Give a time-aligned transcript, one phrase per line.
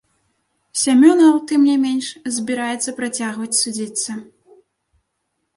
[0.83, 2.07] Сямёнаў, тым не менш,
[2.37, 4.11] збіраецца працягваць судзіцца.